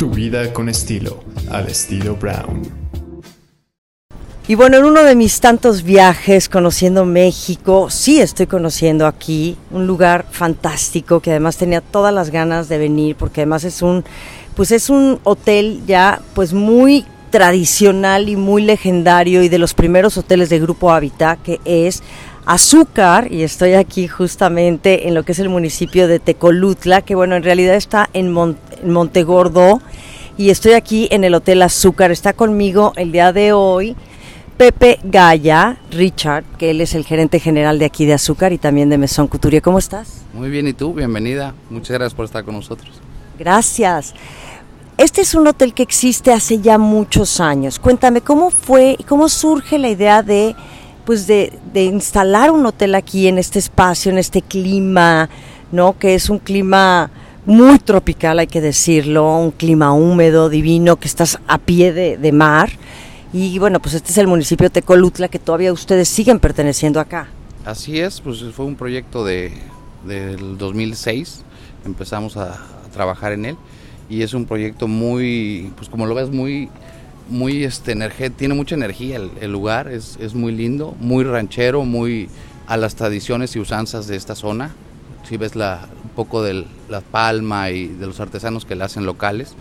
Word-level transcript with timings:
Tu 0.00 0.08
vida 0.08 0.50
con 0.54 0.70
estilo, 0.70 1.22
al 1.50 1.68
estilo 1.68 2.16
Brown. 2.16 2.62
Y 4.48 4.54
bueno, 4.54 4.78
en 4.78 4.86
uno 4.86 5.04
de 5.04 5.14
mis 5.14 5.40
tantos 5.40 5.82
viajes 5.82 6.48
conociendo 6.48 7.04
México, 7.04 7.90
sí 7.90 8.18
estoy 8.18 8.46
conociendo 8.46 9.06
aquí 9.06 9.58
un 9.70 9.86
lugar 9.86 10.24
fantástico 10.30 11.20
que 11.20 11.32
además 11.32 11.58
tenía 11.58 11.82
todas 11.82 12.14
las 12.14 12.30
ganas 12.30 12.70
de 12.70 12.78
venir 12.78 13.14
porque 13.14 13.42
además 13.42 13.64
es 13.64 13.82
un 13.82 14.02
pues 14.56 14.70
es 14.72 14.88
un 14.88 15.20
hotel 15.22 15.82
ya 15.86 16.22
pues 16.32 16.54
muy 16.54 17.04
tradicional 17.28 18.30
y 18.30 18.36
muy 18.36 18.62
legendario 18.62 19.42
y 19.42 19.50
de 19.50 19.58
los 19.58 19.74
primeros 19.74 20.16
hoteles 20.16 20.48
de 20.48 20.60
Grupo 20.60 20.90
Habitat 20.92 21.42
que 21.42 21.60
es 21.66 22.02
Azúcar 22.46 23.30
y 23.30 23.42
estoy 23.42 23.74
aquí 23.74 24.08
justamente 24.08 25.08
en 25.08 25.14
lo 25.14 25.22
que 25.22 25.32
es 25.32 25.38
el 25.38 25.48
municipio 25.48 26.08
de 26.08 26.18
Tecolutla, 26.18 27.02
que 27.02 27.14
bueno, 27.14 27.36
en 27.36 27.42
realidad 27.42 27.74
está 27.74 28.08
en, 28.12 28.36
en 28.36 28.90
Montegordo 28.90 29.80
y 30.36 30.50
estoy 30.50 30.72
aquí 30.72 31.08
en 31.10 31.24
el 31.24 31.34
Hotel 31.34 31.62
Azúcar. 31.62 32.10
Está 32.10 32.32
conmigo 32.32 32.92
el 32.96 33.12
día 33.12 33.32
de 33.32 33.52
hoy 33.52 33.94
Pepe 34.60 34.98
Gaya, 35.04 35.78
Richard, 35.90 36.44
que 36.58 36.70
él 36.70 36.82
es 36.82 36.94
el 36.94 37.06
gerente 37.06 37.40
general 37.40 37.78
de 37.78 37.86
aquí 37.86 38.04
de 38.04 38.12
Azúcar 38.12 38.52
y 38.52 38.58
también 38.58 38.90
de 38.90 38.98
Mesón 38.98 39.26
Couturier. 39.26 39.62
¿Cómo 39.62 39.78
estás? 39.78 40.22
Muy 40.34 40.50
bien, 40.50 40.68
¿y 40.68 40.74
tú? 40.74 40.92
Bienvenida. 40.92 41.54
Muchas 41.70 41.96
gracias 41.96 42.12
por 42.12 42.26
estar 42.26 42.44
con 42.44 42.56
nosotros. 42.56 42.90
Gracias. 43.38 44.12
Este 44.98 45.22
es 45.22 45.34
un 45.34 45.46
hotel 45.46 45.72
que 45.72 45.82
existe 45.82 46.30
hace 46.30 46.60
ya 46.60 46.76
muchos 46.76 47.40
años. 47.40 47.78
Cuéntame, 47.78 48.20
¿cómo 48.20 48.50
fue 48.50 48.96
y 48.98 49.04
cómo 49.04 49.30
surge 49.30 49.78
la 49.78 49.88
idea 49.88 50.22
de 50.22 50.54
pues 51.10 51.26
de, 51.26 51.50
instalar 51.74 52.52
un 52.52 52.64
hotel 52.66 52.94
aquí 52.94 53.26
en 53.26 53.36
este 53.36 53.58
espacio, 53.58 54.12
en 54.12 54.18
este 54.18 54.42
clima, 54.42 55.28
¿no? 55.72 55.98
Que 55.98 56.14
es 56.14 56.30
un 56.30 56.38
clima 56.38 57.10
muy 57.44 57.80
tropical, 57.80 58.38
hay 58.38 58.46
que 58.46 58.60
decirlo, 58.60 59.36
un 59.38 59.50
clima 59.50 59.92
húmedo, 59.92 60.48
divino, 60.48 60.94
que 61.00 61.08
estás 61.08 61.40
a 61.48 61.58
pie 61.58 61.92
de, 61.92 62.30
mar. 62.30 62.70
Y 63.32 63.58
bueno, 63.58 63.80
pues 63.80 63.96
este 63.96 64.12
es 64.12 64.18
el 64.18 64.28
municipio 64.28 64.66
de 64.66 64.70
Tecolutla 64.70 65.26
que 65.26 65.40
todavía 65.40 65.72
ustedes 65.72 66.08
siguen 66.08 66.38
perteneciendo 66.38 67.00
acá. 67.00 67.26
Así 67.64 67.98
es, 67.98 68.20
pues 68.20 68.44
fue 68.54 68.64
un 68.64 68.76
proyecto 68.76 69.24
de, 69.24 69.52
del 70.06 70.58
2006, 70.58 71.40
empezamos 71.86 72.36
a, 72.36 72.52
a 72.52 72.90
trabajar 72.92 73.32
en 73.32 73.46
él 73.46 73.56
y 74.08 74.22
es 74.22 74.32
un 74.32 74.46
proyecto 74.46 74.86
muy, 74.86 75.72
pues 75.74 75.88
como 75.88 76.06
lo 76.06 76.14
ves, 76.14 76.30
muy 76.30 76.68
muy 77.30 77.64
este, 77.64 77.92
energía, 77.92 78.30
tiene 78.30 78.54
mucha 78.54 78.74
energía 78.74 79.20
el, 79.40 79.52
lugar, 79.52 79.88
es, 79.88 80.18
es, 80.20 80.34
muy 80.34 80.52
lindo, 80.52 80.94
muy 81.00 81.24
ranchero, 81.24 81.84
muy 81.84 82.28
a 82.66 82.76
las 82.76 82.94
tradiciones 82.96 83.56
y 83.56 83.60
usanzas 83.60 84.06
de 84.06 84.16
esta 84.16 84.34
zona. 84.34 84.74
Si 85.28 85.36
ves 85.36 85.56
la, 85.56 85.88
un 86.04 86.10
poco 86.10 86.42
de 86.42 86.66
la 86.88 87.00
palma 87.00 87.70
y 87.70 87.86
de 87.86 88.06
los 88.06 88.20
artesanos 88.20 88.64
que 88.64 88.74
la 88.74 88.86
hacen 88.86 89.06
locales. 89.06 89.54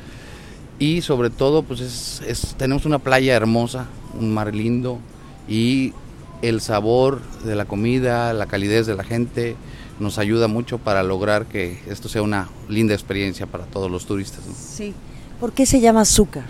Y 0.79 1.01
sobre 1.01 1.29
todo, 1.29 1.63
pues 1.63 2.21
es, 2.25 2.55
tenemos 2.57 2.85
una 2.85 2.99
playa 2.99 3.35
hermosa, 3.35 3.87
un 4.19 4.33
mar 4.33 4.55
lindo 4.55 4.99
y 5.47 5.93
el 6.41 6.61
sabor 6.61 7.21
de 7.43 7.55
la 7.55 7.65
comida, 7.65 8.33
la 8.33 8.45
calidez 8.45 8.87
de 8.87 8.95
la 8.95 9.03
gente 9.03 9.55
nos 9.99 10.17
ayuda 10.17 10.47
mucho 10.47 10.77
para 10.77 11.03
lograr 11.03 11.45
que 11.45 11.79
esto 11.89 12.07
sea 12.07 12.21
una 12.21 12.47
linda 12.69 12.93
experiencia 12.93 13.45
para 13.45 13.65
todos 13.65 13.91
los 13.91 14.05
turistas. 14.05 14.41
Sí. 14.55 14.93
¿Por 15.39 15.51
qué 15.51 15.65
se 15.65 15.81
llama 15.81 16.01
azúcar? 16.01 16.45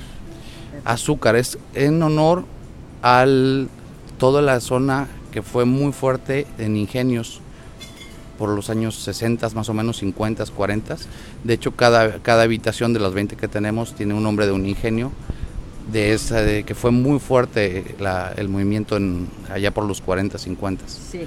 Azúcar. 0.86 1.36
Es 1.36 1.58
en 1.74 2.02
honor 2.04 2.46
a 3.02 3.26
toda 4.18 4.42
la 4.42 4.60
zona 4.60 5.08
que 5.32 5.42
fue 5.42 5.66
muy 5.66 5.92
fuerte 5.94 6.48
en 6.58 6.76
ingenios 6.76 7.42
por 8.38 8.50
los 8.50 8.70
años 8.70 8.96
60, 8.96 9.50
más 9.50 9.68
o 9.70 9.74
menos 9.74 9.98
50, 9.98 10.46
40. 10.46 10.98
De 11.44 11.54
hecho, 11.54 11.72
cada, 11.72 12.20
cada 12.20 12.44
habitación 12.44 12.94
de 12.94 13.00
las 13.00 13.14
20 13.14 13.36
que 13.36 13.48
tenemos 13.48 13.94
tiene 13.94 14.14
un 14.14 14.24
nombre 14.24 14.46
de 14.46 14.54
un 14.54 14.66
ingenio, 14.66 15.12
de 15.92 16.14
esa 16.14 16.42
de 16.42 16.64
que 16.64 16.74
fue 16.74 16.92
muy 16.92 17.20
fuerte 17.20 17.96
el 18.38 18.50
movimiento 18.50 18.96
en, 18.96 19.28
allá 19.52 19.72
por 19.72 19.84
los 19.84 20.00
40, 20.02 20.38
50. 20.38 20.86
Sí, 20.88 21.22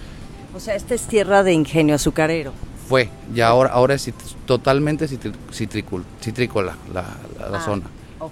o 0.55 0.61
sea, 0.61 0.75
esta 0.75 0.95
es 0.95 1.03
tierra 1.03 1.43
de 1.43 1.53
ingenio 1.53 1.95
azucarero. 1.95 2.53
Fue, 2.89 3.11
ya 3.35 3.49
ahora, 3.49 3.71
ahora 3.71 3.95
es 3.95 4.11
totalmente 4.47 5.07
citrícola 5.09 6.77
la, 6.93 7.05
la 7.51 7.59
ah. 7.59 7.65
zona. 7.65 7.85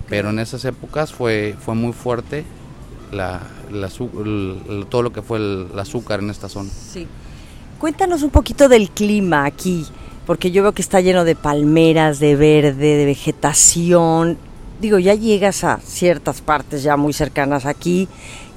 Pero 0.08 0.30
en 0.30 0.38
esas 0.38 0.64
épocas 0.64 1.12
fue, 1.12 1.56
fue 1.60 1.74
muy 1.74 1.92
fuerte 1.92 2.44
la, 3.12 3.40
todo 4.88 5.02
lo 5.02 5.12
que 5.12 5.22
fue 5.22 5.38
el, 5.38 5.68
azúcar 5.78 6.20
en 6.20 6.30
esta 6.30 6.48
zona. 6.48 6.70
Sí. 6.70 7.06
Cuéntanos 7.78 8.22
un 8.22 8.30
poquito 8.30 8.68
del 8.68 8.90
clima 8.90 9.46
aquí, 9.46 9.86
porque 10.26 10.50
yo 10.50 10.62
veo 10.62 10.72
que 10.72 10.82
está 10.82 11.00
lleno 11.00 11.24
de 11.24 11.34
palmeras, 11.34 12.20
de 12.20 12.36
verde, 12.36 12.96
de 12.96 13.04
vegetación. 13.04 14.38
Digo, 14.80 14.98
ya 14.98 15.14
llegas 15.14 15.64
a 15.64 15.78
ciertas 15.78 16.40
partes 16.40 16.82
ya 16.82 16.96
muy 16.96 17.12
cercanas 17.12 17.66
aquí 17.66 18.08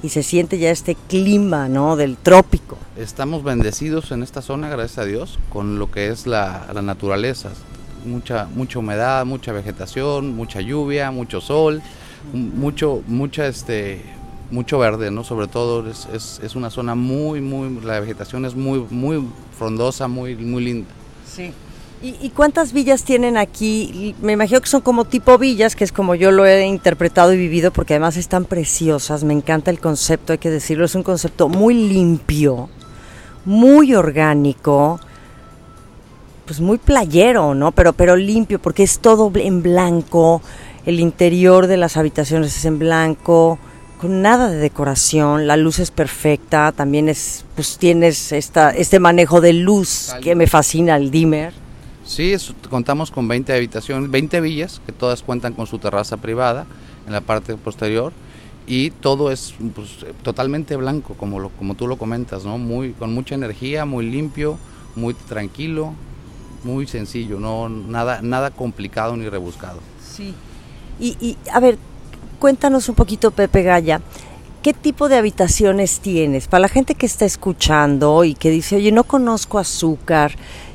y 0.02 0.10
se 0.10 0.22
siente 0.22 0.58
ya 0.58 0.70
este 0.70 0.94
clima, 0.94 1.68
¿no? 1.68 1.96
Del 1.96 2.16
trópico. 2.16 2.76
Estamos 2.96 3.42
bendecidos 3.42 4.10
en 4.12 4.22
esta 4.22 4.42
zona, 4.42 4.68
gracias 4.68 4.98
a 4.98 5.04
Dios, 5.04 5.38
con 5.50 5.78
lo 5.78 5.90
que 5.90 6.08
es 6.08 6.26
la, 6.26 6.66
la 6.72 6.82
naturaleza 6.82 7.50
mucha, 8.04 8.46
mucha 8.54 8.78
humedad, 8.78 9.24
mucha 9.24 9.52
vegetación, 9.52 10.34
mucha 10.34 10.60
lluvia, 10.60 11.10
mucho 11.10 11.40
sol, 11.40 11.82
mucho, 12.32 13.02
mucha 13.06 13.46
este, 13.46 14.02
mucho 14.50 14.78
verde, 14.78 15.10
¿no? 15.10 15.24
Sobre 15.24 15.46
todo 15.46 15.88
es, 15.90 16.40
es, 16.42 16.54
una 16.54 16.70
zona 16.70 16.94
muy, 16.94 17.40
muy, 17.40 17.80
la 17.84 18.00
vegetación 18.00 18.44
es 18.44 18.54
muy, 18.54 18.86
muy 18.90 19.26
frondosa, 19.58 20.08
muy, 20.08 20.36
muy 20.36 20.64
linda. 20.64 20.88
Sí. 21.30 21.52
¿Y, 22.02 22.28
cuántas 22.30 22.74
villas 22.74 23.02
tienen 23.02 23.38
aquí? 23.38 24.14
Me 24.20 24.32
imagino 24.32 24.60
que 24.60 24.68
son 24.68 24.82
como 24.82 25.06
tipo 25.06 25.38
villas, 25.38 25.74
que 25.74 25.84
es 25.84 25.92
como 25.92 26.14
yo 26.14 26.32
lo 26.32 26.44
he 26.44 26.66
interpretado 26.66 27.32
y 27.32 27.38
vivido, 27.38 27.70
porque 27.72 27.94
además 27.94 28.18
están 28.18 28.44
preciosas. 28.44 29.24
Me 29.24 29.32
encanta 29.32 29.70
el 29.70 29.80
concepto, 29.80 30.34
hay 30.34 30.38
que 30.38 30.50
decirlo. 30.50 30.84
Es 30.84 30.94
un 30.94 31.02
concepto 31.02 31.48
muy 31.48 31.72
limpio, 31.72 32.68
muy 33.46 33.94
orgánico 33.94 35.00
pues 36.44 36.60
muy 36.60 36.78
playero, 36.78 37.54
¿no? 37.54 37.72
Pero, 37.72 37.92
pero 37.92 38.16
limpio, 38.16 38.58
porque 38.60 38.82
es 38.82 38.98
todo 38.98 39.30
en 39.34 39.62
blanco, 39.62 40.42
el 40.86 41.00
interior 41.00 41.66
de 41.66 41.76
las 41.76 41.96
habitaciones 41.96 42.56
es 42.56 42.64
en 42.64 42.78
blanco, 42.78 43.58
con 44.00 44.22
nada 44.22 44.50
de 44.50 44.56
decoración, 44.56 45.46
la 45.46 45.56
luz 45.56 45.78
es 45.78 45.90
perfecta, 45.90 46.72
también 46.72 47.08
es, 47.08 47.44
pues 47.54 47.78
tienes 47.78 48.32
esta, 48.32 48.70
este 48.70 49.00
manejo 49.00 49.40
de 49.40 49.54
luz 49.54 50.12
que 50.22 50.34
me 50.34 50.46
fascina, 50.46 50.96
el 50.96 51.10
dimmer. 51.10 51.54
Sí, 52.04 52.34
contamos 52.68 53.10
con 53.10 53.26
20 53.28 53.54
habitaciones, 53.54 54.10
20 54.10 54.40
villas, 54.42 54.82
que 54.84 54.92
todas 54.92 55.22
cuentan 55.22 55.54
con 55.54 55.66
su 55.66 55.78
terraza 55.78 56.18
privada 56.18 56.66
en 57.06 57.12
la 57.12 57.22
parte 57.22 57.56
posterior 57.56 58.12
y 58.66 58.90
todo 58.90 59.30
es 59.30 59.54
pues, 59.74 60.04
totalmente 60.22 60.76
blanco, 60.76 61.14
como, 61.14 61.38
lo, 61.38 61.50
como 61.50 61.74
tú 61.74 61.86
lo 61.86 61.96
comentas, 61.96 62.44
¿no? 62.44 62.58
Muy, 62.58 62.92
con 62.92 63.12
mucha 63.12 63.34
energía, 63.34 63.84
muy 63.84 64.10
limpio, 64.10 64.58
muy 64.96 65.14
tranquilo, 65.14 65.94
muy 66.64 66.86
sencillo, 66.86 67.38
no 67.38 67.68
nada, 67.68 68.20
nada 68.22 68.50
complicado 68.50 69.16
ni 69.16 69.28
rebuscado. 69.28 69.80
Sí. 70.02 70.34
Y, 70.98 71.16
y 71.20 71.36
a 71.52 71.60
ver, 71.60 71.78
cuéntanos 72.38 72.88
un 72.88 72.94
poquito, 72.94 73.30
Pepe 73.30 73.62
Gaya, 73.62 74.00
¿qué 74.62 74.72
tipo 74.72 75.08
de 75.08 75.16
habitaciones 75.16 76.00
tienes? 76.00 76.48
Para 76.48 76.62
la 76.62 76.68
gente 76.68 76.94
que 76.94 77.06
está 77.06 77.24
escuchando 77.24 78.24
y 78.24 78.34
que 78.34 78.50
dice, 78.50 78.76
oye, 78.76 78.92
no 78.92 79.04
conozco 79.04 79.58
azúcar 79.58 80.32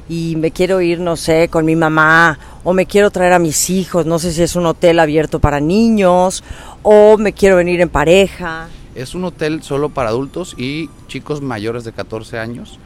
y 0.09 0.35
me 0.37 0.51
quiero 0.51 0.81
ir, 0.81 0.99
no 0.99 1.15
sé, 1.15 1.47
con 1.49 1.65
mi 1.65 1.75
mamá 1.75 2.39
o 2.63 2.73
me 2.73 2.85
quiero 2.85 3.11
traer 3.11 3.33
a 3.33 3.39
mis 3.39 3.69
hijos, 3.69 4.05
no 4.05 4.19
sé 4.19 4.33
si 4.33 4.41
es 4.41 4.55
un 4.55 4.65
hotel 4.65 4.99
abierto 4.99 5.39
para 5.39 5.59
niños 5.59 6.43
o 6.83 7.17
me 7.17 7.33
quiero 7.33 7.55
venir 7.55 7.79
en 7.81 7.89
pareja. 7.89 8.67
Es 8.95 9.15
un 9.15 9.23
hotel 9.23 9.63
solo 9.63 9.89
para 9.89 10.09
adultos 10.09 10.55
y 10.57 10.89
chicos 11.07 11.41
mayores 11.41 11.83
de 11.83 11.93
14 11.93 12.39
años 12.39 12.79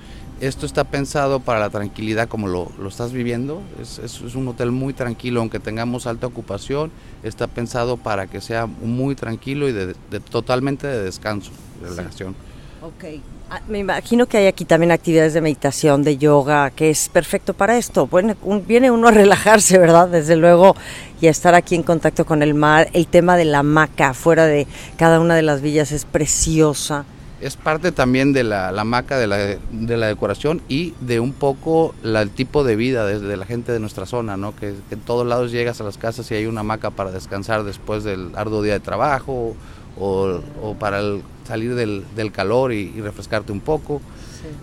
esto 0.47 0.65
está 0.65 0.83
pensado 0.83 1.39
para 1.39 1.59
la 1.59 1.69
tranquilidad 1.69 2.27
como 2.27 2.47
lo, 2.47 2.69
estás 2.87 3.13
viviendo. 3.13 3.61
Es, 3.81 3.99
es, 3.99 4.35
un 4.35 4.47
hotel 4.47 4.71
muy 4.71 4.93
tranquilo, 4.93 5.39
aunque 5.39 5.59
tengamos 5.59 6.07
alta 6.07 6.27
ocupación, 6.27 6.91
está 7.23 7.47
pensado 7.47 7.97
para 7.97 8.27
que 8.27 8.41
sea 8.41 8.65
muy 8.65 9.15
tranquilo 9.15 9.69
y 9.69 9.71
de, 9.71 9.93
totalmente 10.29 10.87
de 10.87 11.03
descanso, 11.03 11.51
de 11.81 11.89
relajación. 11.89 12.35
Ok. 12.81 13.05
Ah, 13.49 13.61
me 13.67 13.79
imagino 13.79 14.25
que 14.25 14.37
hay 14.37 14.47
aquí 14.47 14.65
también 14.65 14.91
actividades 14.91 15.33
de 15.33 15.41
meditación, 15.41 16.03
de 16.03 16.17
yoga, 16.17 16.71
que 16.71 16.89
es 16.89 17.07
perfecto 17.07 17.53
para 17.53 17.77
esto. 17.77 18.07
Bueno, 18.07 18.35
viene 18.65 18.89
uno 18.89 19.09
a 19.09 19.11
relajarse, 19.11 19.77
¿verdad? 19.77 20.07
Desde 20.07 20.35
luego, 20.35 20.75
y 21.21 21.27
a 21.27 21.31
estar 21.31 21.53
aquí 21.53 21.75
en 21.75 21.83
contacto 21.83 22.25
con 22.25 22.41
el 22.41 22.55
mar. 22.55 22.89
El 22.93 23.07
tema 23.07 23.37
de 23.37 23.45
la 23.45 23.59
hamaca 23.59 24.13
fuera 24.13 24.45
de 24.45 24.67
cada 24.97 25.19
una 25.19 25.35
de 25.35 25.43
las 25.43 25.61
villas 25.61 25.91
es 25.91 26.05
preciosa 26.05 27.05
es 27.43 27.57
parte 27.57 27.91
también 27.91 28.31
de 28.31 28.43
la, 28.43 28.71
la 28.71 28.85
maca, 28.85 29.17
de 29.17 29.27
la, 29.27 29.37
de 29.37 29.97
la, 29.97 30.07
decoración 30.07 30.61
y 30.69 30.93
de 31.01 31.19
un 31.19 31.33
poco 31.33 31.93
el 32.03 32.29
tipo 32.29 32.63
de 32.63 32.77
vida 32.77 33.05
de, 33.05 33.35
la 33.35 33.45
gente 33.45 33.73
de 33.73 33.79
nuestra 33.79 34.05
zona, 34.05 34.37
¿no? 34.37 34.55
Que, 34.55 34.73
en 34.91 34.99
todos 35.01 35.27
lados 35.27 35.51
llegas 35.51 35.81
a 35.81 35.83
las 35.83 35.97
casas 35.97 36.31
y 36.31 36.35
hay 36.35 36.45
una 36.45 36.63
maca 36.63 36.91
para 36.91 37.11
descansar 37.11 37.65
después 37.65 38.05
del 38.05 38.31
arduo 38.35 38.61
día 38.61 38.73
de 38.73 38.79
trabajo 38.79 39.55
o, 39.99 40.75
para 40.79 41.01
salir 41.45 41.75
del, 41.75 42.05
del 42.15 42.31
calor 42.31 42.71
y, 42.71 42.89
refrescarte 43.01 43.51
un 43.51 43.59
poco. 43.59 44.01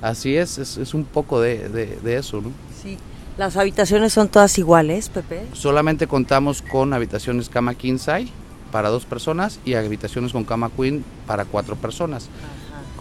Así 0.00 0.36
es, 0.36 0.58
es, 0.58 0.78
es, 0.78 0.94
un 0.94 1.04
poco 1.04 1.40
de, 1.40 1.68
de, 1.68 2.16
eso, 2.16 2.40
¿no? 2.40 2.50
Sí. 2.82 2.98
¿Las 3.36 3.56
habitaciones 3.56 4.12
son 4.12 4.28
todas 4.28 4.58
iguales, 4.58 5.08
Pepe? 5.08 5.46
Solamente 5.52 6.06
contamos 6.06 6.62
con 6.62 6.92
habitaciones 6.92 7.48
cama 7.48 7.74
king 7.74 7.96
size 7.96 8.28
para 8.70 8.88
dos 8.88 9.04
personas 9.04 9.58
y 9.64 9.74
habitaciones 9.74 10.32
con 10.32 10.44
cama 10.44 10.70
queen 10.74 11.04
para 11.26 11.44
cuatro 11.44 11.76
personas. 11.76 12.28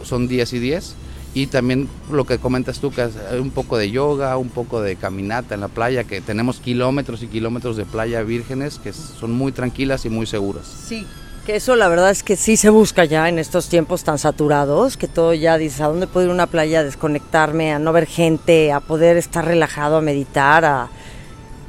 Son 0.04 0.28
10 0.28 0.54
y 0.54 0.60
10 0.60 0.96
y 1.34 1.48
también 1.48 1.88
lo 2.12 2.26
que 2.26 2.40
comentas 2.40 2.80
tú, 2.80 2.92
que 2.92 3.04
es 3.04 3.14
un 3.40 3.52
poco 3.52 3.78
de 3.78 3.92
yoga, 3.92 4.38
un 4.38 4.50
poco 4.50 4.82
de 4.82 4.96
caminata 4.96 5.54
en 5.54 5.62
la 5.62 5.68
playa, 5.68 6.04
que 6.04 6.22
tenemos 6.22 6.60
kilómetros 6.60 7.22
y 7.22 7.28
kilómetros 7.28 7.78
de 7.78 7.86
playa 7.86 8.24
vírgenes 8.24 8.80
que 8.80 8.94
son 8.94 9.32
muy 9.32 9.52
tranquilas 9.52 10.06
y 10.06 10.10
muy 10.10 10.26
seguras. 10.26 10.66
Sí, 10.66 11.06
que 11.46 11.56
eso 11.56 11.76
la 11.76 11.88
verdad 11.88 12.10
es 12.10 12.24
que 12.24 12.36
sí 12.36 12.58
se 12.58 12.70
busca 12.70 13.06
ya 13.06 13.30
en 13.30 13.38
estos 13.38 13.70
tiempos 13.70 14.04
tan 14.04 14.18
saturados, 14.18 14.98
que 14.98 15.08
todo 15.08 15.34
ya 15.36 15.58
dices, 15.58 15.82
¿a 15.82 15.88
dónde 15.88 16.08
puedo 16.08 16.26
ir 16.26 16.32
a 16.32 16.34
una 16.34 16.48
playa 16.48 16.80
a 16.80 16.84
desconectarme, 16.84 17.74
a 17.74 17.80
no 17.80 17.94
ver 17.94 18.08
gente, 18.08 18.72
a 18.72 18.80
poder 18.80 19.18
estar 19.18 19.46
relajado, 19.46 19.98
a 19.98 20.02
meditar, 20.02 20.66
a 20.66 20.90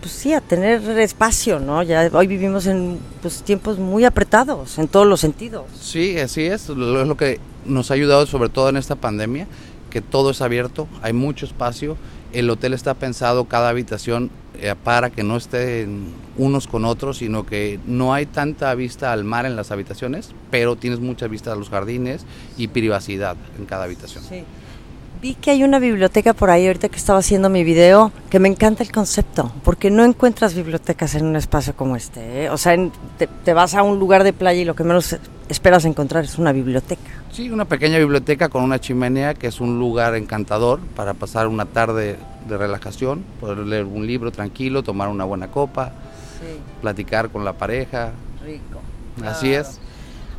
pues 0.01 0.13
sí, 0.13 0.33
a 0.33 0.41
tener 0.41 0.81
espacio, 0.99 1.61
¿no? 1.61 1.83
Ya 1.83 2.09
hoy 2.15 2.27
vivimos 2.27 2.67
en 2.67 2.99
pues, 3.21 3.43
tiempos 3.43 3.79
muy 3.79 4.07
apretados 4.07 4.79
en 4.79 4.89
todos 4.89 5.07
los 5.07 5.21
sentidos. 5.21 5.65
Sí, 5.79 6.19
así 6.19 6.47
es, 6.47 6.71
lo, 6.71 7.03
es 7.03 7.07
lo 7.07 7.19
que 7.19 7.39
nos 7.65 7.91
ha 7.91 7.95
ayudado 7.95 8.27
sobre 8.27 8.49
todo 8.49 8.69
en 8.69 8.77
esta 8.77 8.97
pandemia, 8.97 9.47
que 9.91 10.01
todo 10.01 10.31
es 10.31 10.41
abierto, 10.41 10.89
hay 11.03 11.13
mucho 11.13 11.47
espacio, 11.47 11.97
el 12.33 12.49
hotel 12.49 12.75
está 12.75 12.95
pensado 12.95 13.47
cada 13.47 13.69
habitación 13.69 14.31
eh, 14.61 14.75
para 14.83 15.11
que 15.11 15.23
no 15.23 15.37
estén 15.37 16.09
unos 16.37 16.67
con 16.67 16.85
otros, 16.85 17.19
sino 17.19 17.45
que 17.45 17.81
no 17.87 18.15
hay 18.15 18.27
tanta 18.27 18.75
vista 18.75 19.13
al 19.13 19.25
mar 19.25 19.47
en 19.47 19.57
las 19.57 19.71
habitaciones, 19.71 20.31
pero 20.51 20.77
tienes 20.77 21.01
mucha 21.01 21.27
vista 21.27 21.53
a 21.53 21.57
los 21.57 21.71
jardines 21.71 22.25
y 22.57 22.69
privacidad 22.69 23.37
en 23.59 23.67
cada 23.67 23.85
habitación. 23.85 24.23
Sí. 24.29 24.45
Vi 25.23 25.35
que 25.35 25.51
hay 25.51 25.65
una 25.65 25.79
biblioteca 25.79 26.33
por 26.33 26.49
ahí 26.49 26.67
ahorita 26.67 26.89
que 26.89 26.97
estaba 26.97 27.19
haciendo 27.19 27.51
mi 27.51 27.63
video, 27.63 28.11
que 28.31 28.39
me 28.39 28.49
encanta 28.49 28.83
el 28.83 28.91
concepto, 28.91 29.53
porque 29.65 29.91
no 29.91 30.03
encuentras 30.03 30.55
bibliotecas 30.55 31.15
en 31.15 31.27
un 31.27 31.37
espacio 31.37 31.77
como 31.77 31.95
este. 31.95 32.45
¿eh? 32.45 32.51
O 32.51 32.57
sea, 32.57 32.75
te, 33.19 33.27
te, 33.27 33.53
vas 33.53 33.75
a 33.75 33.83
un 33.83 33.99
lugar 33.99 34.25
de 34.25 34.33
playa 34.33 34.63
y 34.63 34.65
lo 34.65 34.75
que 34.75 34.83
menos 34.83 35.19
esperas 35.51 35.85
encontrar 35.85 36.25
es 36.25 36.39
una 36.39 36.53
biblioteca. 36.53 37.11
Sí, 37.33 37.51
una 37.51 37.65
pequeña 37.65 37.99
biblioteca 37.99 38.49
con 38.49 38.63
una 38.63 38.79
chimenea 38.81 39.35
que 39.35 39.47
es 39.49 39.61
un 39.61 39.79
lugar 39.79 40.15
encantador 40.15 40.81
para 40.97 41.15
pasar 41.15 41.47
una 41.49 41.67
tarde 41.67 42.17
de 42.49 42.57
relajación, 42.57 43.25
poder 43.41 43.59
leer 43.59 43.85
un 43.85 44.07
libro 44.07 44.31
tranquilo, 44.33 44.83
tomar 44.83 45.09
una 45.09 45.25
buena 45.25 45.49
copa, 45.49 45.93
Sí. 46.41 46.47
platicar 46.81 47.29
con 47.31 47.45
la 47.45 47.53
pareja. 47.53 48.13
Rico. 48.45 48.81
Así 49.25 49.53
es. 49.53 49.79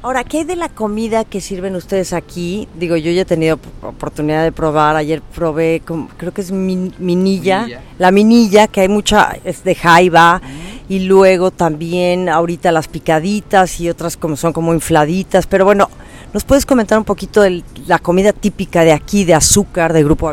Ahora, 0.03 0.23
¿qué 0.23 0.39
hay 0.39 0.43
de 0.45 0.55
la 0.55 0.67
comida 0.67 1.23
que 1.25 1.41
sirven 1.41 1.75
ustedes 1.75 2.11
aquí? 2.11 2.67
Digo, 2.73 2.95
yo 2.97 3.11
ya 3.11 3.21
he 3.21 3.25
tenido 3.25 3.59
oportunidad 3.83 4.41
de 4.43 4.51
probar. 4.51 4.95
Ayer 4.95 5.21
probé, 5.21 5.83
creo 6.17 6.33
que 6.33 6.41
es 6.41 6.51
min, 6.51 6.91
minilla, 6.97 7.59
Minilla. 7.61 7.81
la 7.99 8.09
minilla, 8.09 8.67
que 8.67 8.81
hay 8.81 8.89
mucha, 8.89 9.37
es 9.43 9.63
de 9.63 9.75
jaiba. 9.75 10.41
Y 10.91 10.99
luego 11.05 11.51
también 11.51 12.27
ahorita 12.27 12.69
las 12.73 12.89
picaditas 12.89 13.79
y 13.79 13.89
otras 13.89 14.17
como 14.17 14.35
son 14.35 14.51
como 14.51 14.73
infladitas. 14.73 15.47
Pero 15.47 15.63
bueno, 15.63 15.89
¿nos 16.33 16.43
puedes 16.43 16.65
comentar 16.65 16.97
un 16.97 17.05
poquito 17.05 17.41
de 17.41 17.63
la 17.87 17.97
comida 17.97 18.33
típica 18.33 18.83
de 18.83 18.91
aquí, 18.91 19.23
de 19.23 19.33
azúcar, 19.33 19.93
de 19.93 20.03
Grupo 20.03 20.27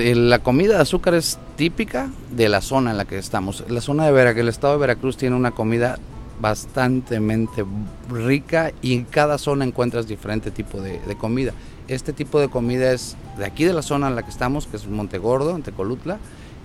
el- 0.00 0.30
la 0.30 0.38
comida 0.38 0.76
de 0.76 0.82
azúcar 0.82 1.14
es 1.14 1.40
típica 1.56 2.08
de 2.30 2.48
la 2.48 2.60
zona 2.60 2.92
en 2.92 2.98
la 2.98 3.04
que 3.04 3.18
estamos. 3.18 3.64
La 3.68 3.80
zona 3.80 4.04
de 4.06 4.12
Veracruz, 4.12 4.42
el 4.42 4.48
estado 4.48 4.74
de 4.74 4.78
Veracruz 4.78 5.16
tiene 5.16 5.34
una 5.34 5.50
comida 5.50 5.98
bastantemente 6.40 7.64
rica 8.08 8.70
y 8.80 8.94
en 8.94 9.06
cada 9.06 9.38
zona 9.38 9.64
encuentras 9.64 10.06
diferente 10.06 10.52
tipo 10.52 10.80
de, 10.80 11.00
de 11.00 11.16
comida. 11.16 11.52
Este 11.88 12.12
tipo 12.12 12.38
de 12.38 12.48
comida 12.48 12.92
es 12.92 13.16
de 13.36 13.44
aquí 13.44 13.64
de 13.64 13.72
la 13.72 13.82
zona 13.82 14.06
en 14.06 14.14
la 14.14 14.22
que 14.22 14.30
estamos, 14.30 14.68
que 14.68 14.76
es 14.76 14.86
Montegordo, 14.86 15.56
en 15.56 15.62
Tecolutla, 15.64 16.18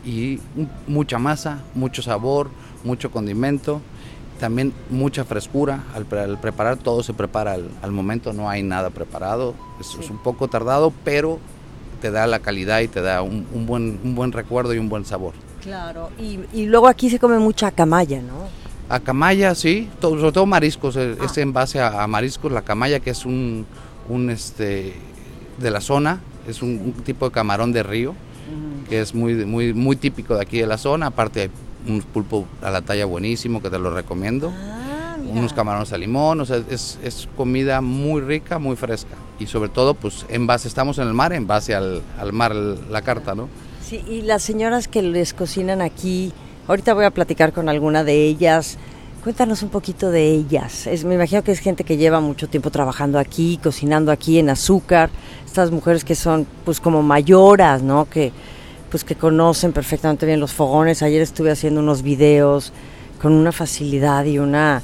y 0.06 0.40
mucha 0.88 1.18
masa, 1.20 1.60
mucho 1.76 2.02
sabor, 2.02 2.50
mucho 2.84 3.12
condimento, 3.12 3.82
también 4.40 4.74
mucha 4.90 5.24
frescura. 5.24 5.84
Al, 5.96 6.06
pre- 6.06 6.22
al 6.22 6.38
preparar 6.40 6.78
todo 6.78 7.04
se 7.04 7.14
prepara 7.14 7.54
al, 7.54 7.70
al 7.82 7.92
momento, 7.92 8.34
no 8.34 8.50
hay 8.50 8.64
nada 8.64 8.90
preparado. 8.90 9.54
Es, 9.80 9.96
es 10.00 10.10
un 10.10 10.18
poco 10.18 10.48
tardado, 10.48 10.92
pero 11.06 11.40
te 12.02 12.12
da 12.12 12.28
la 12.28 12.40
calidad 12.40 12.82
y 12.82 12.88
te 12.90 13.02
da 13.02 13.22
un, 13.22 13.48
un 13.54 13.66
buen, 13.66 14.00
un 14.04 14.16
buen 14.16 14.32
recuerdo 14.34 14.74
y 14.74 14.78
un 14.78 14.90
buen 14.90 15.06
sabor. 15.06 15.34
Claro. 15.62 16.10
Y, 16.20 16.40
y 16.52 16.66
luego 16.66 16.88
aquí 16.90 17.10
se 17.10 17.20
come 17.20 17.40
mucha 17.40 17.72
camaya, 17.72 18.22
¿no? 18.22 18.48
Acamaya, 18.90 19.56
sí, 19.56 19.88
todo- 20.02 20.18
sobre 20.20 20.34
todo 20.34 20.46
mariscos, 20.46 20.98
eh, 20.98 21.16
es 21.24 21.38
en 21.38 21.54
base 21.54 21.80
a, 21.80 22.04
a 22.04 22.08
mariscos, 22.08 22.52
la 22.52 22.62
camaya 22.64 23.00
que 23.00 23.12
es 23.12 23.26
un, 23.26 23.66
un 24.10 24.30
este 24.30 24.94
de 25.58 25.72
la 25.72 25.80
zona, 25.80 26.20
es 26.48 26.62
un, 26.62 26.70
un 26.98 27.04
tipo 27.04 27.26
de 27.26 27.32
camarón 27.32 27.72
de 27.72 27.82
río 27.84 28.14
que 28.90 29.02
es 29.02 29.14
muy, 29.16 29.34
muy, 29.46 29.74
muy 29.74 29.96
típico 29.96 30.36
de 30.36 30.42
aquí 30.42 30.60
de 30.60 30.68
la 30.68 30.78
zona, 30.78 31.08
aparte 31.08 31.42
hay 31.42 31.50
un 31.88 32.02
pulpo 32.02 32.46
a 32.62 32.72
la 32.72 32.82
talla 32.82 33.06
buenísimo 33.06 33.62
que 33.62 33.70
te 33.70 33.80
lo 33.80 33.94
recomiendo, 33.94 34.52
Ah, 34.56 35.18
unos 35.32 35.54
camarones 35.54 35.92
a 35.94 35.98
limón, 35.98 36.42
o 36.42 36.46
sea, 36.46 36.62
es, 36.70 37.00
es 37.04 37.28
comida 37.38 37.82
muy 37.82 38.22
rica, 38.22 38.60
muy 38.60 38.76
fresca. 38.76 39.16
Y 39.40 39.48
sobre 39.48 39.70
todo 39.70 39.94
pues 39.94 40.26
en 40.30 40.48
base, 40.48 40.68
estamos 40.68 40.98
en 40.98 41.08
el 41.08 41.14
mar, 41.14 41.34
en 41.34 41.48
base 41.48 41.74
al, 41.76 42.02
al 42.20 42.34
mar 42.34 42.54
la 42.54 43.02
carta, 43.02 43.34
¿no? 43.36 43.48
Sí, 43.88 44.04
y 44.08 44.22
las 44.22 44.44
señoras 44.44 44.88
que 44.88 45.02
les 45.02 45.34
cocinan 45.34 45.82
aquí, 45.82 46.32
ahorita 46.68 46.94
voy 46.94 47.06
a 47.06 47.12
platicar 47.12 47.54
con 47.54 47.70
alguna 47.70 48.04
de 48.04 48.26
ellas. 48.26 48.78
Cuéntanos 49.24 49.64
un 49.64 49.70
poquito 49.70 50.12
de 50.12 50.32
ellas. 50.32 50.86
Me 51.06 51.16
imagino 51.16 51.46
que 51.46 51.54
es 51.54 51.60
gente 51.60 51.86
que 51.86 51.96
lleva 51.96 52.20
mucho 52.20 52.50
tiempo 52.50 52.72
trabajando 52.72 53.18
aquí, 53.18 53.58
cocinando 53.64 54.12
aquí 54.12 54.38
en 54.38 54.50
azúcar. 54.50 55.10
Estas 55.46 55.72
mujeres 55.72 56.04
que 56.04 56.14
son 56.14 56.46
pues 56.66 56.82
como 56.82 57.02
mayoras, 57.02 57.82
¿no? 57.82 58.10
Que 58.10 58.34
pues 58.92 59.06
que 59.06 59.16
conocen 59.16 59.72
perfectamente 59.72 60.26
bien 60.26 60.42
los 60.42 60.52
fogones. 60.52 61.02
Ayer 61.02 61.22
estuve 61.22 61.52
haciendo 61.52 61.80
unos 61.80 62.02
videos 62.02 62.74
con 63.22 63.32
una 63.32 63.54
facilidad 63.54 64.26
y 64.26 64.40
una 64.40 64.82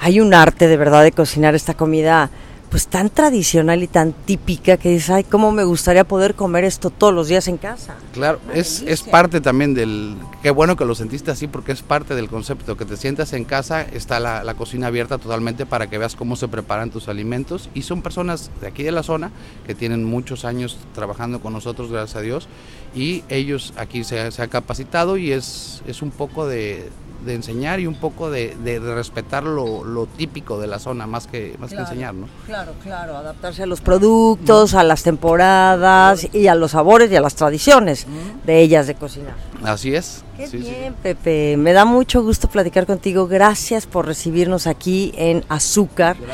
hay 0.00 0.20
un 0.20 0.32
arte 0.32 0.68
de 0.68 0.78
verdad 0.78 1.02
de 1.02 1.12
cocinar 1.12 1.54
esta 1.54 1.74
comida 1.74 2.30
pues 2.72 2.86
tan 2.86 3.10
tradicional 3.10 3.82
y 3.82 3.86
tan 3.86 4.14
típica 4.14 4.78
que 4.78 4.88
dices, 4.88 5.10
ay, 5.10 5.24
cómo 5.24 5.52
me 5.52 5.62
gustaría 5.62 6.04
poder 6.04 6.34
comer 6.34 6.64
esto 6.64 6.88
todos 6.88 7.12
los 7.12 7.28
días 7.28 7.46
en 7.46 7.58
casa. 7.58 7.96
Claro, 8.14 8.40
es, 8.54 8.82
es 8.86 9.02
parte 9.02 9.42
también 9.42 9.74
del... 9.74 10.16
Qué 10.42 10.50
bueno 10.50 10.74
que 10.74 10.86
lo 10.86 10.94
sentiste 10.94 11.30
así 11.30 11.48
porque 11.48 11.72
es 11.72 11.82
parte 11.82 12.14
del 12.14 12.30
concepto, 12.30 12.78
que 12.78 12.86
te 12.86 12.96
sientas 12.96 13.34
en 13.34 13.44
casa, 13.44 13.82
está 13.82 14.20
la, 14.20 14.42
la 14.42 14.54
cocina 14.54 14.86
abierta 14.86 15.18
totalmente 15.18 15.66
para 15.66 15.90
que 15.90 15.98
veas 15.98 16.16
cómo 16.16 16.34
se 16.34 16.48
preparan 16.48 16.90
tus 16.90 17.08
alimentos 17.08 17.68
y 17.74 17.82
son 17.82 18.00
personas 18.00 18.50
de 18.62 18.68
aquí 18.68 18.84
de 18.84 18.92
la 18.92 19.02
zona 19.02 19.32
que 19.66 19.74
tienen 19.74 20.04
muchos 20.04 20.46
años 20.46 20.78
trabajando 20.94 21.40
con 21.40 21.52
nosotros, 21.52 21.92
gracias 21.92 22.16
a 22.16 22.22
Dios, 22.22 22.48
y 22.94 23.22
ellos 23.28 23.74
aquí 23.76 24.02
se, 24.02 24.30
se 24.30 24.40
han 24.40 24.48
capacitado 24.48 25.18
y 25.18 25.32
es, 25.32 25.82
es 25.86 26.00
un 26.00 26.10
poco 26.10 26.46
de, 26.46 26.88
de 27.24 27.34
enseñar 27.34 27.80
y 27.80 27.86
un 27.86 27.94
poco 27.94 28.30
de, 28.30 28.56
de 28.56 28.78
respetar 28.80 29.44
lo, 29.44 29.84
lo 29.84 30.06
típico 30.06 30.60
de 30.60 30.66
la 30.66 30.78
zona, 30.78 31.06
más 31.06 31.26
que, 31.26 31.54
más 31.58 31.70
Claro. 31.70 31.84
que 31.86 31.90
enseñar, 31.92 32.14
¿no? 32.14 32.28
Claro, 32.46 32.72
claro, 32.82 33.16
adaptarse 33.16 33.62
a 33.62 33.66
los 33.66 33.80
productos, 33.80 34.74
a 34.74 34.82
las 34.82 35.02
temporadas 35.02 36.28
y 36.34 36.46
a 36.48 36.54
los 36.54 36.72
sabores 36.72 37.10
y 37.10 37.16
a 37.16 37.20
las 37.20 37.34
tradiciones 37.34 38.06
de 38.46 38.60
ellas 38.60 38.86
de 38.86 38.94
cocinar. 38.94 39.34
Así 39.62 39.94
es. 39.94 40.24
Qué 40.36 40.46
Sí, 40.48 40.58
sí, 40.58 40.64
sí. 40.64 40.70
bien, 40.70 40.94
Pepe. 41.02 41.56
Me 41.56 41.72
da 41.72 41.84
mucho 41.84 42.22
gusto 42.22 42.48
platicar 42.48 42.86
contigo. 42.86 43.26
Gracias 43.28 43.86
por 43.86 44.06
recibirnos 44.06 44.66
aquí 44.66 45.12
en 45.16 45.44
Azúcar. 45.48 46.16
Ver- 46.18 46.28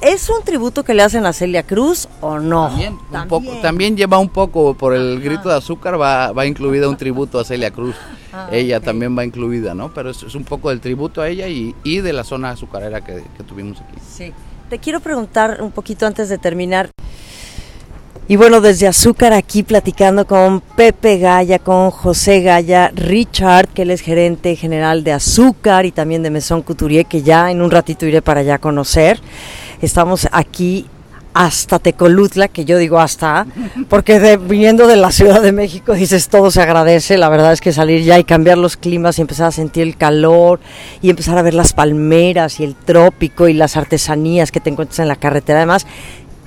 ¿Es 0.00 0.30
un 0.30 0.42
tributo 0.44 0.82
que 0.82 0.94
le 0.94 1.02
hacen 1.02 1.26
a 1.26 1.32
Celia 1.32 1.62
Cruz 1.62 2.08
o 2.20 2.38
no? 2.38 2.68
También, 2.68 2.98
un 3.12 3.28
poco, 3.28 3.52
también 3.60 3.96
lleva 3.96 4.18
un 4.18 4.28
poco 4.30 4.74
por 4.74 4.94
el 4.94 5.20
grito 5.20 5.48
de 5.48 5.56
azúcar, 5.56 6.00
va, 6.00 6.32
va 6.32 6.46
incluida 6.46 6.88
un 6.88 6.96
tributo 6.96 7.38
a 7.38 7.44
Celia 7.44 7.70
Cruz. 7.70 7.94
Ah, 8.32 8.48
ella 8.50 8.80
también 8.80 9.16
va 9.16 9.24
incluida, 9.24 9.74
¿no? 9.74 9.92
Pero 9.92 10.10
es, 10.10 10.22
es 10.22 10.34
un 10.34 10.44
poco 10.44 10.70
del 10.70 10.80
tributo 10.80 11.20
a 11.20 11.28
ella 11.28 11.48
y, 11.48 11.74
y 11.84 12.00
de 12.00 12.12
la 12.12 12.24
zona 12.24 12.50
azucarera 12.50 13.02
que, 13.02 13.22
que 13.36 13.42
tuvimos 13.44 13.80
aquí. 13.80 13.98
Sí. 14.06 14.32
Te 14.70 14.78
quiero 14.78 15.00
preguntar 15.00 15.62
un 15.62 15.70
poquito 15.70 16.06
antes 16.06 16.28
de 16.28 16.36
terminar. 16.36 16.90
Y 18.30 18.36
bueno, 18.36 18.60
desde 18.60 18.86
Azúcar 18.86 19.32
aquí 19.32 19.62
platicando 19.62 20.26
con 20.26 20.60
Pepe 20.60 21.16
Gaya, 21.16 21.58
con 21.58 21.90
José 21.90 22.42
Gaya, 22.42 22.90
Richard, 22.94 23.68
que 23.68 23.82
él 23.82 23.90
es 23.90 24.02
gerente 24.02 24.54
general 24.54 25.02
de 25.02 25.12
Azúcar 25.12 25.86
y 25.86 25.92
también 25.92 26.22
de 26.22 26.28
Mesón 26.30 26.60
Couturier, 26.60 27.06
que 27.06 27.22
ya 27.22 27.50
en 27.50 27.62
un 27.62 27.70
ratito 27.70 28.04
iré 28.04 28.20
para 28.20 28.40
allá 28.40 28.56
a 28.56 28.58
conocer. 28.58 29.18
Estamos 29.80 30.28
aquí 30.30 30.84
hasta 31.32 31.78
Tecolutla, 31.78 32.48
que 32.48 32.66
yo 32.66 32.76
digo 32.76 32.98
hasta, 33.00 33.46
porque 33.88 34.20
de- 34.20 34.36
viniendo 34.36 34.86
de 34.86 34.96
la 34.96 35.10
Ciudad 35.10 35.40
de 35.40 35.52
México 35.52 35.94
dices 35.94 36.28
todo 36.28 36.50
se 36.50 36.60
agradece, 36.60 37.16
la 37.16 37.28
verdad 37.30 37.52
es 37.54 37.60
que 37.62 37.72
salir 37.72 38.02
ya 38.02 38.18
y 38.18 38.24
cambiar 38.24 38.58
los 38.58 38.76
climas 38.76 39.18
y 39.18 39.22
empezar 39.22 39.46
a 39.46 39.52
sentir 39.52 39.84
el 39.84 39.96
calor 39.96 40.58
y 41.00 41.08
empezar 41.10 41.38
a 41.38 41.42
ver 41.42 41.54
las 41.54 41.72
palmeras 41.72 42.60
y 42.60 42.64
el 42.64 42.74
trópico 42.74 43.48
y 43.48 43.52
las 43.54 43.76
artesanías 43.76 44.50
que 44.52 44.60
te 44.60 44.68
encuentras 44.68 44.98
en 44.98 45.08
la 45.08 45.16
carretera, 45.16 45.60
además 45.60 45.86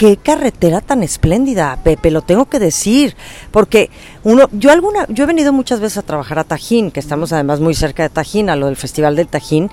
qué 0.01 0.17
carretera 0.17 0.81
tan 0.81 1.03
espléndida, 1.03 1.77
Pepe, 1.83 2.09
lo 2.09 2.23
tengo 2.23 2.45
que 2.45 2.57
decir, 2.57 3.15
porque 3.51 3.91
uno, 4.23 4.49
yo 4.51 4.71
alguna, 4.71 5.05
yo 5.09 5.25
he 5.25 5.27
venido 5.27 5.53
muchas 5.53 5.79
veces 5.79 5.99
a 5.99 6.01
trabajar 6.01 6.39
a 6.39 6.43
Tajín, 6.43 6.89
que 6.89 6.99
estamos 6.99 7.31
además 7.33 7.59
muy 7.59 7.75
cerca 7.75 8.01
de 8.01 8.09
Tajín, 8.09 8.49
a 8.49 8.55
lo 8.55 8.65
del 8.65 8.77
Festival 8.77 9.15
del 9.15 9.27
Tajín, 9.27 9.69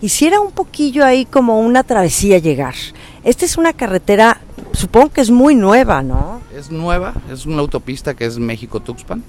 y 0.00 0.10
si 0.10 0.28
era 0.28 0.38
un 0.38 0.52
poquillo 0.52 1.04
ahí 1.04 1.24
como 1.24 1.58
una 1.58 1.82
travesía 1.82 2.38
llegar. 2.38 2.76
Esta 3.24 3.44
es 3.44 3.56
una 3.56 3.72
carretera, 3.72 4.40
supongo 4.72 5.08
que 5.08 5.20
es 5.20 5.32
muy 5.32 5.56
nueva, 5.56 6.00
¿no? 6.04 6.40
Es 6.54 6.70
nueva, 6.70 7.14
es 7.28 7.44
una 7.44 7.58
autopista 7.58 8.14
que 8.14 8.26
es 8.26 8.38
México-Tuxpan 8.38 9.24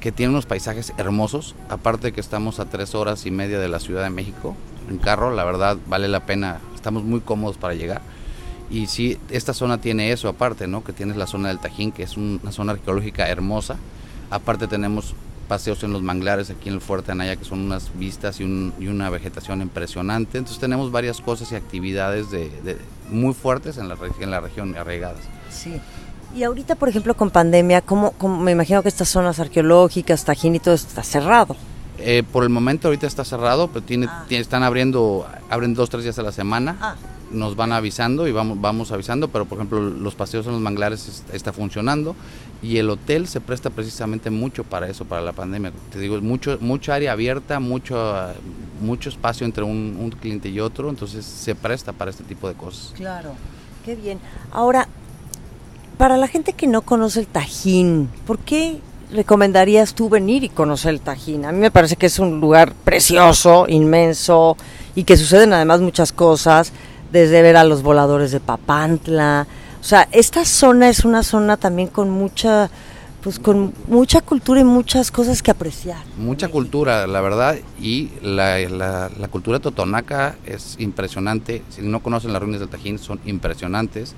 que 0.00 0.10
tiene 0.10 0.32
unos 0.32 0.46
paisajes 0.46 0.92
hermosos, 0.98 1.54
aparte 1.68 2.10
que 2.10 2.20
estamos 2.20 2.58
a 2.58 2.64
tres 2.64 2.96
horas 2.96 3.24
y 3.24 3.30
media 3.30 3.60
de 3.60 3.68
la 3.68 3.78
Ciudad 3.78 4.02
de 4.02 4.10
México 4.10 4.56
en 4.90 4.98
carro, 4.98 5.32
la 5.32 5.44
verdad 5.44 5.76
vale 5.86 6.08
la 6.08 6.26
pena, 6.26 6.58
estamos 6.74 7.04
muy 7.04 7.20
cómodos 7.20 7.56
para 7.56 7.74
llegar. 7.74 8.02
Y 8.72 8.86
sí, 8.86 9.18
esta 9.28 9.52
zona 9.52 9.78
tiene 9.78 10.12
eso 10.12 10.28
aparte, 10.28 10.66
¿no? 10.66 10.82
Que 10.82 10.94
tienes 10.94 11.18
la 11.18 11.26
zona 11.26 11.48
del 11.48 11.58
Tajín, 11.58 11.92
que 11.92 12.04
es 12.04 12.16
una 12.16 12.50
zona 12.52 12.72
arqueológica 12.72 13.28
hermosa. 13.28 13.76
Aparte 14.30 14.66
tenemos 14.66 15.14
paseos 15.46 15.84
en 15.84 15.92
los 15.92 16.00
manglares 16.00 16.48
aquí 16.48 16.70
en 16.70 16.76
el 16.76 16.80
Fuerte 16.80 17.12
Anaya, 17.12 17.36
que 17.36 17.44
son 17.44 17.60
unas 17.60 17.90
vistas 17.98 18.40
y, 18.40 18.44
una 18.44 19.10
vegetación 19.10 19.60
impresionante. 19.60 20.38
Entonces 20.38 20.58
tenemos 20.58 20.90
varias 20.90 21.20
cosas 21.20 21.52
y 21.52 21.54
actividades 21.54 22.30
de, 22.30 22.78
muy 23.10 23.34
fuertes 23.34 23.76
en 23.76 23.88
la, 23.88 23.98
en 24.18 24.30
la 24.30 24.40
región 24.40 24.74
arraigadas. 24.74 25.20
Sí. 25.50 25.78
Y 26.34 26.44
ahorita, 26.44 26.76
por 26.76 26.88
ejemplo, 26.88 27.14
con 27.14 27.28
pandemia, 27.28 27.82
¿cómo, 27.82 28.14
me 28.26 28.52
imagino 28.52 28.82
que 28.82 28.88
estas 28.88 29.10
zonas 29.10 29.38
arqueológicas, 29.38 30.24
Tajín 30.24 30.54
y 30.54 30.60
todo 30.60 30.72
está 30.72 31.02
cerrado? 31.02 31.56
Eh, 31.98 32.22
por 32.32 32.42
el 32.42 32.48
momento 32.48 32.88
ahorita 32.88 33.06
está 33.06 33.22
cerrado, 33.22 33.68
pero 33.68 33.84
tiene, 33.84 34.06
ah. 34.08 34.24
están 34.30 34.62
abriendo, 34.62 35.26
abren 35.50 35.74
dos, 35.74 35.90
tres 35.90 36.04
días 36.04 36.18
a 36.18 36.22
la 36.22 36.32
semana. 36.32 36.78
Ah. 36.80 36.94
Nos 37.32 37.56
van 37.56 37.72
avisando 37.72 38.28
y 38.28 38.32
vamos, 38.32 38.60
vamos 38.60 38.92
avisando, 38.92 39.28
pero 39.28 39.44
por 39.44 39.58
ejemplo 39.58 39.80
los 39.80 40.14
paseos 40.14 40.46
en 40.46 40.52
los 40.52 40.60
manglares 40.60 41.24
está, 41.32 41.52
funcionando 41.52 42.14
y 42.62 42.76
el 42.78 42.90
hotel 42.90 43.26
se 43.26 43.40
presta 43.40 43.70
precisamente 43.70 44.30
mucho 44.30 44.64
para 44.64 44.88
eso, 44.88 45.04
para 45.04 45.22
la 45.22 45.32
pandemia. 45.32 45.72
Te 45.90 45.98
digo, 45.98 46.20
mucho, 46.20 46.58
mucha 46.60 46.94
área 46.94 47.12
abierta, 47.12 47.58
mucho, 47.60 48.32
mucho 48.80 49.08
espacio 49.08 49.44
entre 49.46 49.64
un, 49.64 49.96
un 49.98 50.10
cliente 50.10 50.48
y 50.48 50.60
otro, 50.60 50.88
entonces 50.90 51.24
se 51.24 51.54
presta 51.54 51.92
para 51.92 52.10
este 52.10 52.24
tipo 52.24 52.48
de 52.48 52.54
cosas. 52.54 52.92
Claro, 52.94 53.32
qué 53.84 53.96
bien. 53.96 54.18
Ahora, 54.52 54.88
para 56.02 56.16
la 56.16 56.26
gente 56.26 56.52
que 56.52 56.66
no 56.66 56.82
conoce 56.82 57.20
el 57.20 57.26
Tajín, 57.26 58.08
¿por 58.26 58.38
qué 58.38 58.80
recomendarías 59.12 59.94
tú 59.94 60.08
venir 60.08 60.42
y 60.42 60.48
conocer 60.48 60.94
el 60.94 61.00
Tajín? 61.00 61.44
A 61.44 61.52
mí 61.52 61.58
me 61.58 61.70
parece 61.70 61.96
que 61.96 62.06
es 62.06 62.18
un 62.18 62.40
lugar 62.40 62.72
precioso, 62.84 63.66
inmenso 63.68 64.56
y 64.94 65.04
que 65.04 65.16
suceden 65.16 65.52
además 65.52 65.80
muchas 65.80 66.12
cosas, 66.12 66.72
desde 67.12 67.42
ver 67.42 67.56
a 67.56 67.64
los 67.64 67.82
voladores 67.82 68.32
de 68.32 68.40
Papantla. 68.40 69.46
O 69.80 69.84
sea, 69.84 70.08
esta 70.12 70.44
zona 70.44 70.88
es 70.88 71.04
una 71.04 71.22
zona 71.22 71.56
también 71.56 71.88
con 71.88 72.10
mucha 72.10 72.70
pues 73.22 73.38
con 73.38 73.72
mucha 73.86 74.20
cultura 74.20 74.60
y 74.60 74.64
muchas 74.64 75.12
cosas 75.12 75.42
que 75.42 75.52
apreciar. 75.52 76.02
Mucha 76.18 76.48
cultura, 76.48 77.06
la 77.06 77.20
verdad, 77.20 77.56
y 77.80 78.10
la, 78.20 78.58
la, 78.58 79.28
cultura 79.30 79.60
totonaca 79.60 80.34
es 80.44 80.74
impresionante. 80.80 81.62
Si 81.70 81.82
no 81.82 82.02
conocen 82.02 82.32
las 82.32 82.42
ruinas 82.42 82.58
del 82.58 82.68
Tajín, 82.68 82.98
son 82.98 83.20
impresionantes. 83.24 84.16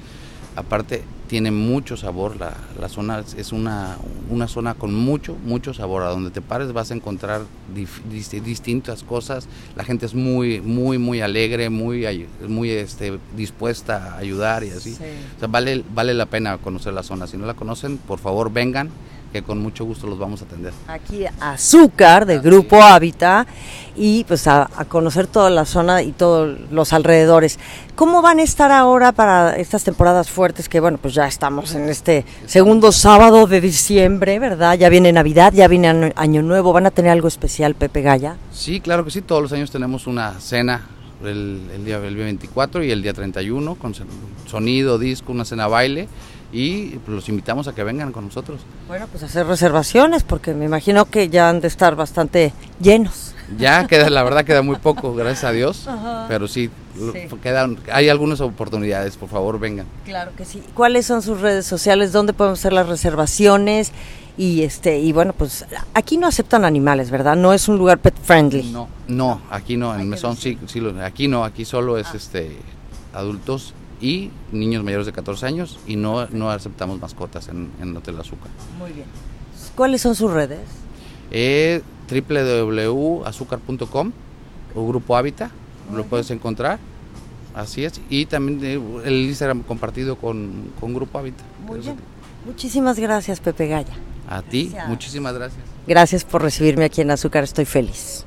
Aparte, 0.56 1.02
tiene 1.26 1.50
mucho 1.50 1.96
sabor, 1.96 2.36
la, 2.36 2.52
la 2.80 2.88
zona 2.88 3.24
es 3.36 3.50
una, 3.50 3.96
una, 4.30 4.46
zona 4.46 4.74
con 4.74 4.94
mucho, 4.94 5.36
mucho 5.44 5.74
sabor. 5.74 6.02
A 6.02 6.10
donde 6.10 6.30
te 6.30 6.40
pares 6.40 6.72
vas 6.72 6.90
a 6.90 6.94
encontrar 6.94 7.42
distintas 7.74 9.02
cosas. 9.02 9.48
La 9.74 9.84
gente 9.84 10.06
es 10.06 10.14
muy, 10.14 10.60
muy, 10.60 10.98
muy 10.98 11.20
alegre, 11.22 11.70
muy, 11.70 12.06
muy 12.46 12.70
este, 12.70 13.18
dispuesta 13.36 14.14
a 14.14 14.18
ayudar 14.18 14.64
y 14.64 14.70
así. 14.70 14.92
O 15.36 15.38
sea, 15.40 15.48
vale, 15.48 15.82
vale 15.92 16.14
la 16.14 16.26
pena 16.26 16.58
conocer 16.58 16.92
la 16.92 17.02
zona. 17.02 17.26
Si 17.26 17.36
no 17.36 17.46
la 17.46 17.54
conocen, 17.54 17.98
por 17.98 18.20
favor 18.20 18.52
vengan 18.52 18.90
que 19.34 19.42
con 19.42 19.58
mucho 19.58 19.84
gusto 19.84 20.06
los 20.06 20.16
vamos 20.16 20.42
a 20.42 20.44
atender. 20.44 20.72
Aquí 20.86 21.24
Azúcar 21.40 22.24
de 22.24 22.38
Grupo 22.38 22.80
Hábitat 22.80 23.48
y 23.96 24.22
pues 24.22 24.46
a, 24.46 24.68
conocer 24.88 25.26
toda 25.26 25.50
la 25.50 25.64
zona 25.64 26.02
y 26.02 26.12
todos 26.12 26.56
los 26.70 26.92
alrededores. 26.92 27.58
¿Cómo 27.96 28.22
van 28.22 28.38
a 28.38 28.44
estar 28.44 28.70
ahora 28.70 29.10
para 29.10 29.56
estas 29.56 29.82
temporadas 29.82 30.30
fuertes 30.30 30.68
que 30.68 30.78
bueno, 30.78 30.98
pues 30.98 31.14
ya 31.14 31.26
estamos 31.26 31.74
en 31.74 31.88
este 31.88 32.24
segundo 32.46 32.92
sábado 32.92 33.48
de 33.48 33.60
diciembre, 33.60 34.38
¿verdad? 34.38 34.78
Ya 34.78 34.88
viene 34.88 35.12
Navidad, 35.12 35.52
ya 35.52 35.66
viene 35.66 36.12
Año 36.14 36.42
Nuevo, 36.42 36.72
¿van 36.72 36.86
a 36.86 36.92
tener 36.92 37.10
algo 37.10 37.26
especial 37.26 37.74
Pepe 37.74 38.02
Gaya? 38.02 38.36
Sí, 38.52 38.78
claro 38.78 39.04
que 39.04 39.10
sí, 39.10 39.20
todos 39.20 39.42
los 39.42 39.52
años 39.52 39.72
tenemos 39.72 40.06
una 40.06 40.38
cena 40.38 40.86
el, 41.24 41.60
el, 41.74 41.84
día, 41.84 41.96
el 41.96 42.14
día 42.14 42.24
24 42.24 42.84
y 42.84 42.92
el 42.92 43.02
día 43.02 43.12
31 43.12 43.74
con 43.74 43.94
sonido, 44.46 44.96
disco, 44.96 45.32
una 45.32 45.44
cena 45.44 45.66
baile 45.66 46.06
y 46.54 47.00
pues, 47.04 47.08
los 47.08 47.28
invitamos 47.28 47.66
a 47.66 47.74
que 47.74 47.82
vengan 47.82 48.12
con 48.12 48.26
nosotros. 48.26 48.60
Bueno, 48.86 49.08
pues 49.10 49.24
hacer 49.24 49.44
reservaciones 49.46 50.22
porque 50.22 50.54
me 50.54 50.64
imagino 50.64 51.04
que 51.06 51.28
ya 51.28 51.48
han 51.48 51.60
de 51.60 51.66
estar 51.66 51.96
bastante 51.96 52.52
llenos. 52.80 53.34
Ya 53.58 53.86
queda, 53.88 54.08
la 54.08 54.22
verdad 54.22 54.44
queda 54.44 54.62
muy 54.62 54.76
poco, 54.76 55.14
gracias 55.14 55.44
a 55.44 55.52
Dios, 55.52 55.88
pero 56.28 56.46
sí, 56.46 56.70
Quedan, 57.42 57.76
hay 57.92 58.08
algunas 58.08 58.40
oportunidades, 58.40 59.16
por 59.16 59.28
favor 59.28 59.58
vengan. 59.58 59.86
Claro 60.04 60.30
que 60.36 60.44
sí. 60.44 60.62
¿Cuáles 60.74 61.06
son 61.06 61.22
sus 61.22 61.40
redes 61.40 61.66
sociales? 61.66 62.12
¿Dónde 62.12 62.32
podemos 62.32 62.60
hacer 62.60 62.72
las 62.72 62.88
reservaciones? 62.88 63.90
Y 64.36 64.62
este 64.62 65.00
y 65.00 65.12
bueno, 65.12 65.32
pues 65.32 65.66
aquí 65.92 66.16
no 66.16 66.28
aceptan 66.28 66.64
animales, 66.64 67.10
¿verdad? 67.10 67.34
No 67.34 67.52
es 67.52 67.66
un 67.66 67.78
lugar 67.78 67.98
pet 67.98 68.14
friendly. 68.22 68.70
No, 68.70 68.88
no, 69.08 69.40
aquí 69.50 69.76
no, 69.76 69.92
en 69.98 70.08
Mesón 70.08 70.36
sí, 70.36 70.56
sí, 70.66 70.80
aquí 71.02 71.26
no, 71.26 71.44
aquí 71.44 71.64
solo 71.64 71.98
es 71.98 72.06
ah. 72.12 72.16
este 72.16 72.56
adultos 73.12 73.74
y 74.00 74.30
niños 74.52 74.84
mayores 74.84 75.06
de 75.06 75.12
14 75.12 75.46
años 75.46 75.78
y 75.86 75.96
no, 75.96 76.26
no 76.28 76.50
aceptamos 76.50 77.00
mascotas 77.00 77.48
en, 77.48 77.70
en 77.80 77.96
Hotel 77.96 78.20
Azúcar. 78.20 78.48
Muy 78.78 78.92
bien. 78.92 79.06
¿Cuáles 79.74 80.02
son 80.02 80.14
sus 80.14 80.30
redes? 80.30 80.60
Eh, 81.30 81.82
www.azúcar.com 82.10 84.12
o 84.74 84.86
Grupo 84.86 85.16
Hábitat, 85.16 85.50
lo 85.92 86.04
puedes 86.04 86.30
encontrar. 86.30 86.78
Así 87.54 87.84
es. 87.84 88.00
Y 88.08 88.26
también 88.26 88.60
eh, 88.64 88.80
el 89.04 89.14
Instagram 89.26 89.62
compartido 89.62 90.16
con, 90.16 90.72
con 90.80 90.94
Grupo 90.94 91.18
Hábitat. 91.18 91.44
Muy 91.66 91.80
bien. 91.80 91.96
Muchísimas 92.44 92.98
gracias, 92.98 93.40
Pepe 93.40 93.68
Gaya. 93.68 93.94
A 94.28 94.42
ti, 94.42 94.72
muchísimas 94.88 95.34
gracias. 95.34 95.62
Gracias 95.86 96.24
por 96.24 96.42
recibirme 96.42 96.84
aquí 96.84 97.00
en 97.00 97.10
Azúcar, 97.10 97.44
estoy 97.44 97.64
feliz. 97.64 98.26